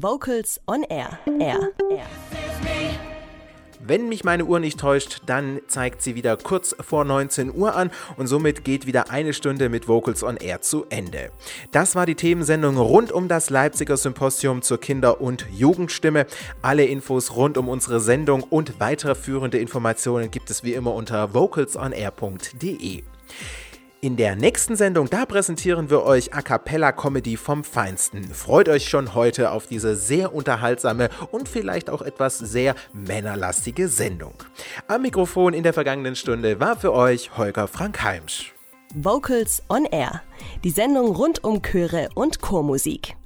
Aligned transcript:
Vocals 0.00 0.60
on 0.68 0.84
Air. 0.84 1.18
Air. 1.40 1.70
Air. 1.90 2.06
Wenn 3.80 4.08
mich 4.08 4.22
meine 4.22 4.44
Uhr 4.44 4.60
nicht 4.60 4.78
täuscht, 4.78 5.22
dann 5.26 5.58
zeigt 5.66 6.02
sie 6.02 6.14
wieder 6.14 6.36
kurz 6.36 6.76
vor 6.78 7.04
19 7.04 7.52
Uhr 7.52 7.74
an 7.74 7.90
und 8.16 8.28
somit 8.28 8.62
geht 8.62 8.86
wieder 8.86 9.10
eine 9.10 9.32
Stunde 9.32 9.68
mit 9.68 9.88
Vocals 9.88 10.22
on 10.22 10.36
Air 10.36 10.60
zu 10.60 10.86
Ende. 10.88 11.32
Das 11.72 11.96
war 11.96 12.06
die 12.06 12.14
Themensendung 12.14 12.76
rund 12.76 13.10
um 13.10 13.26
das 13.26 13.50
Leipziger 13.50 13.96
Symposium 13.96 14.62
zur 14.62 14.78
Kinder- 14.78 15.20
und 15.20 15.46
Jugendstimme. 15.50 16.26
Alle 16.62 16.84
Infos 16.84 17.34
rund 17.34 17.58
um 17.58 17.68
unsere 17.68 17.98
Sendung 17.98 18.44
und 18.44 18.78
weitere 18.78 19.16
führende 19.16 19.58
Informationen 19.58 20.30
gibt 20.30 20.48
es 20.50 20.62
wie 20.62 20.74
immer 20.74 20.94
unter 20.94 21.34
vocalsonair.de. 21.34 23.02
In 24.00 24.16
der 24.16 24.36
nächsten 24.36 24.76
Sendung, 24.76 25.10
da 25.10 25.26
präsentieren 25.26 25.90
wir 25.90 26.04
euch 26.04 26.32
A 26.32 26.40
Cappella 26.40 26.92
Comedy 26.92 27.36
vom 27.36 27.64
Feinsten. 27.64 28.32
Freut 28.32 28.68
euch 28.68 28.88
schon 28.88 29.12
heute 29.12 29.50
auf 29.50 29.66
diese 29.66 29.96
sehr 29.96 30.32
unterhaltsame 30.32 31.08
und 31.32 31.48
vielleicht 31.48 31.90
auch 31.90 32.02
etwas 32.02 32.38
sehr 32.38 32.76
männerlastige 32.92 33.88
Sendung. 33.88 34.34
Am 34.86 35.02
Mikrofon 35.02 35.52
in 35.52 35.64
der 35.64 35.72
vergangenen 35.72 36.14
Stunde 36.14 36.60
war 36.60 36.76
für 36.76 36.92
euch 36.92 37.36
Holger 37.36 37.66
Frank 37.66 38.00
Heimsch. 38.04 38.54
Vocals 38.94 39.64
on 39.68 39.84
Air. 39.84 40.22
Die 40.62 40.70
Sendung 40.70 41.16
rund 41.16 41.42
um 41.42 41.60
Chöre 41.60 42.08
und 42.14 42.40
Chormusik. 42.40 43.16